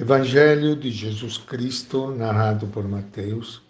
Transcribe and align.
Evangelho 0.00 0.76
de 0.76 0.92
Jesus 0.92 1.38
Cristo, 1.38 2.12
narrado 2.12 2.68
por 2.68 2.86
Mateus, 2.86 3.60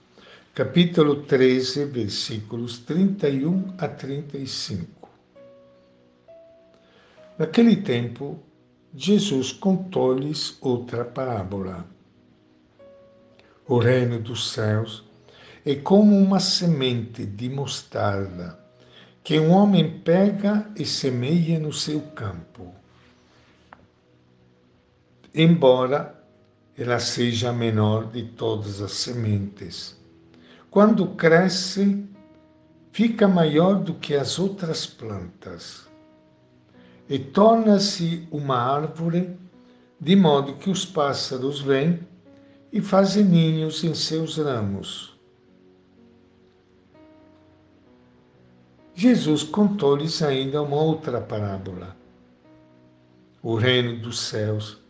capítulo 0.54 1.22
13, 1.22 1.86
versículos 1.86 2.76
31 2.80 3.72
a 3.78 3.88
35. 3.88 5.08
Naquele 7.38 7.76
tempo, 7.76 8.38
Jesus 8.94 9.52
contou-lhes 9.52 10.58
outra 10.60 11.02
parábola. 11.02 11.86
O 13.66 13.78
reino 13.78 14.20
dos 14.20 14.50
céus 14.50 15.02
é 15.64 15.76
como 15.76 16.14
uma 16.14 16.40
semente 16.40 17.24
de 17.24 17.48
mostarda 17.48 18.60
que 19.24 19.40
um 19.40 19.50
homem 19.50 20.00
pega 20.00 20.70
e 20.76 20.84
semeia 20.84 21.58
no 21.58 21.72
seu 21.72 22.02
campo. 22.02 22.74
Embora 25.34 26.17
ela 26.78 27.00
seja 27.00 27.50
a 27.50 27.52
menor 27.52 28.06
de 28.06 28.22
todas 28.22 28.80
as 28.80 28.92
sementes. 28.92 29.98
Quando 30.70 31.08
cresce, 31.08 32.06
fica 32.92 33.26
maior 33.26 33.74
do 33.74 33.94
que 33.94 34.14
as 34.14 34.38
outras 34.38 34.86
plantas 34.86 35.88
e 37.08 37.18
torna-se 37.18 38.28
uma 38.30 38.56
árvore, 38.56 39.36
de 39.98 40.14
modo 40.14 40.54
que 40.54 40.70
os 40.70 40.84
pássaros 40.84 41.60
vêm 41.60 42.00
e 42.72 42.80
fazem 42.80 43.24
ninhos 43.24 43.82
em 43.82 43.94
seus 43.94 44.36
ramos. 44.36 45.18
Jesus 48.94 49.42
contou-lhes 49.42 50.22
ainda 50.22 50.62
uma 50.62 50.76
outra 50.76 51.20
parábola. 51.20 51.96
O 53.42 53.54
reino 53.54 53.98
dos 54.00 54.18
céus 54.20 54.80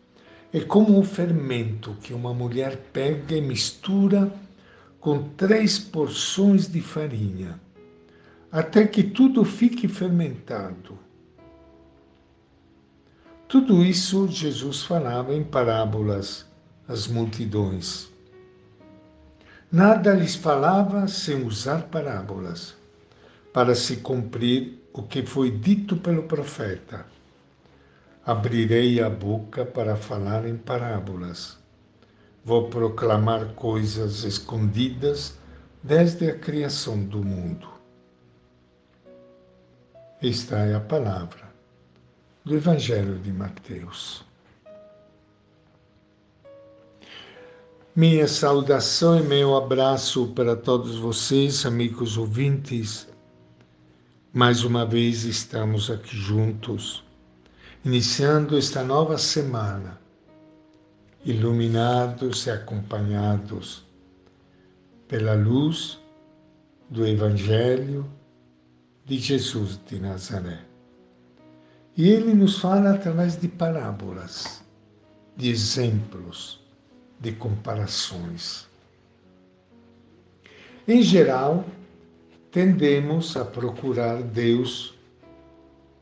é 0.53 0.61
como 0.61 0.99
um 0.99 1.03
fermento 1.03 1.95
que 2.03 2.15
uma 2.15 2.33
mulher 2.33 2.77
pega 2.93 3.37
e 3.37 3.41
mistura 3.41 4.33
com 4.99 5.23
três 5.31 5.79
porções 5.79 6.67
de 6.67 6.81
farinha, 6.81 7.61
até 8.51 8.87
que 8.87 9.03
tudo 9.03 9.45
fique 9.45 9.87
fermentado. 9.87 10.99
Tudo 13.47 13.85
isso 13.85 14.27
Jesus 14.29 14.83
falava 14.83 15.35
em 15.35 15.45
parábolas 15.45 16.47
às 16.87 17.07
multidões. 17.07 18.09
Nada 19.71 20.15
lhes 20.15 20.35
falava 20.35 21.07
sem 21.09 21.45
usar 21.45 21.83
parábolas, 21.85 22.75
para 23.53 23.75
se 23.75 23.99
cumprir 23.99 24.79
o 24.95 25.03
que 25.03 25.25
foi 25.25 25.51
dito 25.51 25.97
pelo 25.97 26.23
profeta 26.23 27.18
abrirei 28.29 29.01
a 29.01 29.09
boca 29.09 29.65
para 29.65 29.97
falar 29.97 30.47
em 30.47 30.55
parábolas. 30.55 31.57
Vou 32.45 32.69
proclamar 32.69 33.55
coisas 33.55 34.23
escondidas 34.23 35.39
desde 35.83 36.29
a 36.29 36.39
criação 36.39 37.03
do 37.03 37.25
mundo. 37.25 37.67
Esta 40.23 40.57
é 40.57 40.75
a 40.75 40.81
palavra 40.81 41.51
do 42.45 42.55
Evangelho 42.55 43.19
de 43.19 43.33
Mateus. 43.33 44.23
Minha 47.97 48.29
saudação 48.29 49.19
e 49.19 49.23
meu 49.23 49.57
abraço 49.57 50.27
para 50.35 50.55
todos 50.55 50.99
vocês, 50.99 51.65
amigos 51.65 52.19
ouvintes. 52.19 53.09
Mais 54.35 54.65
uma 54.65 54.85
vez 54.85 55.25
estamos 55.25 55.91
aqui 55.91 56.15
juntos 56.15 57.08
iniciando 57.89 58.59
esta 58.59 58.85
nova 58.85 59.17
semana, 59.17 59.99
iluminados 61.25 62.47
e 62.47 62.51
acompanhados 62.51 63.83
pela 65.09 65.33
luz 65.33 65.99
do 66.91 67.07
Evangelho 67.07 68.07
de 69.07 69.17
Jesus 69.17 69.81
de 69.87 69.99
Nazaré. 69.99 70.61
E 71.97 72.11
ele 72.11 72.35
nos 72.35 72.59
fala 72.59 72.91
através 72.91 73.41
de 73.41 73.49
parábolas, 73.49 74.63
de 75.35 75.49
exemplos, 75.49 76.61
de 77.19 77.33
comparações. 77.33 78.69
Em 80.87 81.01
geral, 81.01 81.65
tendemos 82.53 83.35
a 83.35 83.47
procurar 83.47 84.23
Deus 84.23 84.95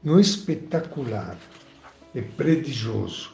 no 0.03 0.19
espetacular, 0.19 1.39
é 2.17 2.23
prodigioso. 2.23 3.31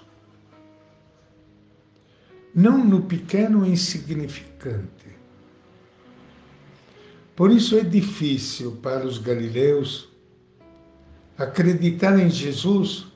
Não 2.53 2.85
no 2.85 3.03
pequeno 3.03 3.65
e 3.65 3.71
insignificante. 3.71 5.07
Por 7.37 7.53
isso 7.53 7.79
é 7.79 7.85
difícil 7.85 8.73
para 8.83 9.07
os 9.07 9.19
galileus 9.19 10.09
acreditar 11.39 12.19
em 12.19 12.29
Jesus 12.29 13.07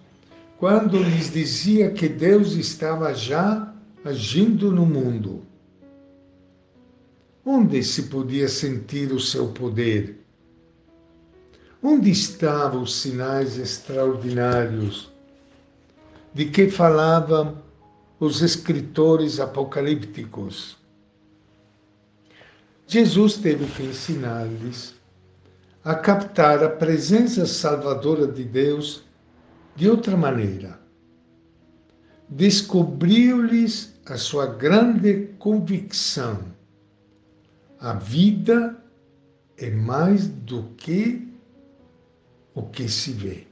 quando 0.57 1.03
lhes 1.03 1.33
dizia 1.33 1.91
que 1.91 2.09
Deus 2.09 2.53
estava 2.53 3.13
já 3.13 3.75
agindo 4.05 4.71
no 4.71 4.87
mundo. 4.87 5.43
Onde 7.45 7.83
se 7.83 8.05
podia 8.05 8.49
sentir 8.49 9.13
o 9.13 9.19
seu 9.19 9.49
poder? 9.49 10.21
Onde 11.83 12.09
estavam 12.09 12.83
os 12.83 12.95
sinais 12.95 13.59
extraordinários 13.59 15.16
de 16.37 16.45
que 16.45 16.69
falavam 16.69 17.57
os 18.21 18.43
escritores 18.43 19.41
apocalípticos. 19.41 20.77
Jesus 22.87 23.39
teve 23.39 23.65
que 23.69 23.83
ensinar-lhes 23.85 24.95
a 25.83 25.95
captar 25.95 26.63
a 26.63 26.69
presença 26.69 27.47
salvadora 27.47 28.27
de 28.27 28.45
Deus 28.45 29.03
de 29.75 29.89
outra 29.89 30.15
maneira. 30.15 30.79
Descobriu-lhes 32.29 33.95
a 34.05 34.19
sua 34.19 34.45
grande 34.45 35.29
convicção. 35.39 36.41
A 37.81 37.95
vida 37.95 38.77
é 39.57 39.71
mais 39.71 40.29
do 40.29 40.65
que 40.77 41.27
o 42.55 42.63
que 42.65 42.91
se 42.91 43.13
vê 43.13 43.46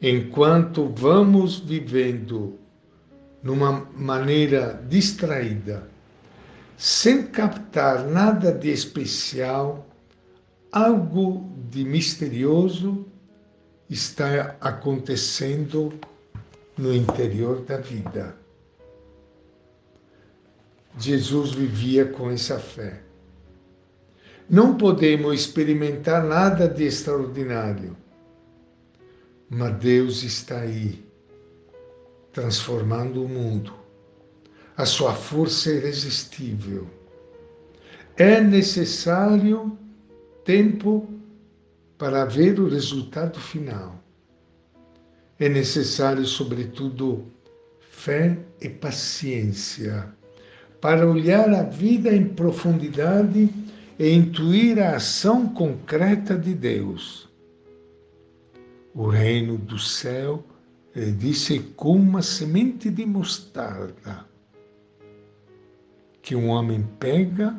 enquanto 0.00 0.88
vamos 0.88 1.58
vivendo 1.58 2.58
numa 3.42 3.88
maneira 3.94 4.82
distraída, 4.88 5.88
sem 6.76 7.26
captar 7.26 8.04
nada 8.04 8.52
de 8.52 8.70
especial, 8.70 9.86
algo 10.70 11.48
de 11.70 11.84
misterioso 11.84 13.06
está 13.88 14.56
acontecendo 14.60 15.92
no 16.76 16.94
interior 16.94 17.62
da 17.62 17.78
vida. 17.78 18.36
Jesus 20.98 21.52
vivia 21.52 22.06
com 22.06 22.30
essa 22.30 22.58
fé. 22.58 23.00
Não 24.48 24.76
podemos 24.76 25.34
experimentar 25.34 26.22
nada 26.24 26.68
de 26.68 26.84
extraordinário 26.84 27.96
mas 29.48 29.76
Deus 29.78 30.22
está 30.22 30.60
aí, 30.60 31.04
transformando 32.32 33.24
o 33.24 33.28
mundo. 33.28 33.72
A 34.76 34.84
sua 34.84 35.14
força 35.14 35.70
é 35.70 35.76
irresistível. 35.76 36.86
É 38.16 38.40
necessário 38.40 39.78
tempo 40.44 41.08
para 41.96 42.24
ver 42.24 42.58
o 42.60 42.68
resultado 42.68 43.38
final. 43.38 44.02
É 45.38 45.48
necessário, 45.48 46.24
sobretudo, 46.24 47.26
fé 47.90 48.38
e 48.60 48.68
paciência 48.68 50.14
para 50.80 51.08
olhar 51.08 51.48
a 51.52 51.62
vida 51.62 52.14
em 52.14 52.28
profundidade 52.28 53.48
e 53.98 54.10
intuir 54.10 54.78
a 54.78 54.96
ação 54.96 55.48
concreta 55.48 56.36
de 56.36 56.54
Deus 56.54 57.28
o 58.96 59.08
reino 59.08 59.58
do 59.58 59.78
céu, 59.78 60.42
ele 60.94 61.12
disse, 61.12 61.60
como 61.76 62.00
uma 62.00 62.22
semente 62.22 62.88
de 62.88 63.04
mostarda 63.04 64.24
que 66.22 66.34
um 66.34 66.48
homem 66.48 66.82
pega 66.98 67.54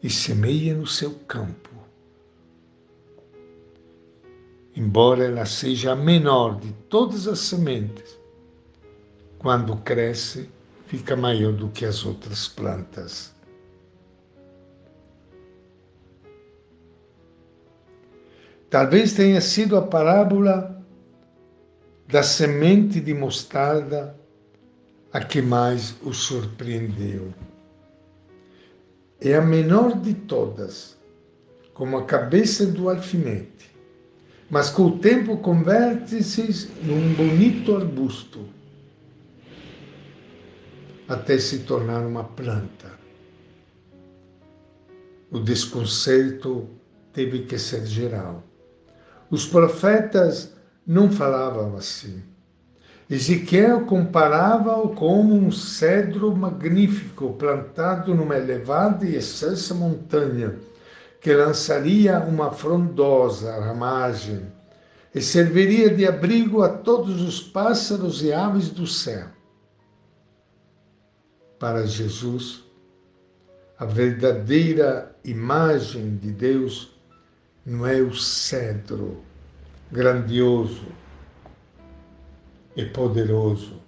e 0.00 0.08
semeia 0.08 0.74
no 0.76 0.86
seu 0.86 1.12
campo. 1.26 1.68
Embora 4.76 5.24
ela 5.24 5.44
seja 5.44 5.92
a 5.92 5.96
menor 5.96 6.60
de 6.60 6.72
todas 6.88 7.26
as 7.26 7.40
sementes, 7.40 8.18
quando 9.38 9.76
cresce, 9.78 10.48
fica 10.86 11.16
maior 11.16 11.52
do 11.52 11.68
que 11.68 11.84
as 11.84 12.06
outras 12.06 12.46
plantas. 12.46 13.34
Talvez 18.70 19.14
tenha 19.14 19.40
sido 19.40 19.76
a 19.76 19.82
parábola 19.82 20.80
da 22.06 22.22
semente 22.22 23.00
de 23.00 23.12
mostarda 23.12 24.16
a 25.12 25.18
que 25.20 25.42
mais 25.42 25.96
o 26.02 26.12
surpreendeu. 26.12 27.34
É 29.20 29.34
a 29.34 29.42
menor 29.42 29.98
de 29.98 30.14
todas, 30.14 30.96
como 31.74 31.98
a 31.98 32.04
cabeça 32.04 32.64
do 32.64 32.88
alfinete, 32.88 33.74
mas 34.48 34.70
com 34.70 34.84
o 34.84 34.98
tempo 35.00 35.36
converte-se 35.38 36.70
num 36.84 37.12
bonito 37.14 37.74
arbusto, 37.74 38.48
até 41.08 41.38
se 41.38 41.60
tornar 41.60 42.06
uma 42.06 42.22
planta. 42.22 42.92
O 45.28 45.40
desconcerto 45.40 46.68
teve 47.12 47.40
que 47.40 47.58
ser 47.58 47.84
geral. 47.84 48.44
Os 49.30 49.46
profetas 49.46 50.52
não 50.86 51.10
falavam 51.10 51.76
assim. 51.76 52.22
Ezequiel 53.08 53.86
comparava-o 53.86 54.90
com 54.90 55.22
um 55.22 55.50
cedro 55.50 56.34
magnífico 56.34 57.32
plantado 57.34 58.14
numa 58.14 58.36
elevada 58.36 59.04
e 59.04 59.16
excelsa 59.16 59.74
montanha, 59.74 60.56
que 61.20 61.32
lançaria 61.32 62.18
uma 62.20 62.52
frondosa 62.52 63.52
ramagem 63.60 64.46
e 65.14 65.20
serviria 65.20 65.94
de 65.94 66.06
abrigo 66.06 66.62
a 66.62 66.68
todos 66.68 67.20
os 67.20 67.40
pássaros 67.40 68.22
e 68.22 68.32
aves 68.32 68.70
do 68.70 68.86
céu. 68.86 69.26
Para 71.58 71.86
Jesus, 71.86 72.64
a 73.78 73.84
verdadeira 73.84 75.14
imagem 75.24 76.16
de 76.16 76.30
Deus 76.30 76.99
não 77.64 77.86
é 77.86 78.00
o 78.00 78.14
cedro 78.14 79.22
grandioso 79.90 80.86
e 82.76 82.84
poderoso, 82.84 83.80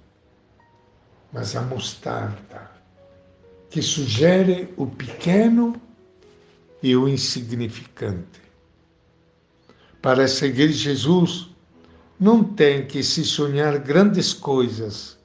mas 1.32 1.56
a 1.56 1.62
mostarda, 1.62 2.70
que 3.70 3.80
sugere 3.80 4.72
o 4.76 4.86
pequeno 4.86 5.80
e 6.82 6.94
o 6.96 7.08
insignificante. 7.08 8.42
Para 10.00 10.26
seguir 10.26 10.72
Jesus, 10.72 11.48
não 12.19 12.42
tem 12.42 12.86
que 12.86 13.02
se 13.02 13.24
sonhar 13.24 13.78
grandes 13.78 14.32
coisas 14.32 15.19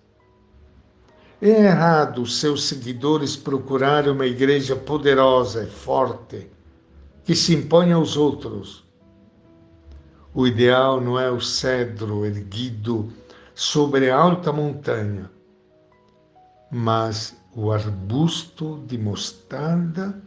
é 1.40 1.66
errado 1.66 2.26
seus 2.26 2.64
seguidores 2.64 3.36
procurarem 3.36 4.12
uma 4.12 4.26
igreja 4.26 4.76
poderosa 4.76 5.64
e 5.64 5.68
forte, 5.70 6.48
que 7.28 7.36
se 7.36 7.54
impõe 7.54 7.92
aos 7.92 8.16
outros. 8.16 8.86
O 10.34 10.48
ideal 10.48 11.02
não 11.02 11.20
é 11.20 11.30
o 11.30 11.42
cedro 11.42 12.26
erguido 12.26 13.12
sobre 13.54 14.10
a 14.10 14.18
alta 14.18 14.54
montanha, 14.54 15.30
mas 16.72 17.36
o 17.54 17.70
arbusto 17.70 18.82
de 18.88 18.98
mostarda 18.98 20.24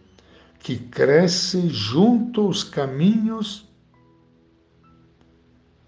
que 0.58 0.76
cresce 0.76 1.70
junto 1.70 2.42
aos 2.42 2.62
caminhos 2.62 3.66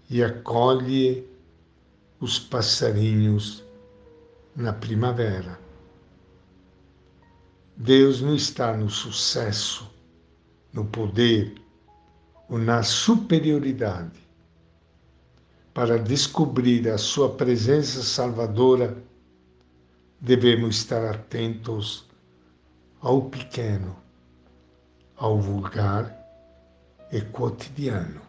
e 0.09 0.23
acolhe 0.23 1.29
os 2.19 2.39
passarinhos 2.39 3.63
na 4.55 4.73
primavera. 4.73 5.59
Deus 7.77 8.19
não 8.19 8.33
está 8.33 8.75
no 8.75 8.89
sucesso, 8.89 9.92
no 10.73 10.85
poder 10.85 11.53
ou 12.49 12.57
na 12.57 12.83
superioridade. 12.83 14.19
Para 15.73 15.97
descobrir 15.97 16.89
a 16.89 16.97
Sua 16.97 17.29
presença 17.29 18.01
salvadora, 18.03 18.97
devemos 20.19 20.77
estar 20.77 21.05
atentos 21.05 22.05
ao 23.01 23.23
pequeno, 23.23 23.95
ao 25.15 25.39
vulgar 25.39 26.15
e 27.11 27.21
cotidiano. 27.21 28.21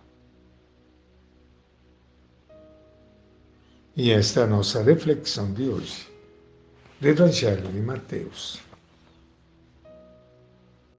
E 3.97 4.11
esta 4.11 4.41
é 4.41 4.43
a 4.43 4.47
nossa 4.47 4.83
reflexão 4.83 5.53
de 5.53 5.69
hoje 5.69 6.09
do 7.01 7.09
Evangelho 7.09 7.71
de 7.71 7.81
Mateus. 7.81 8.64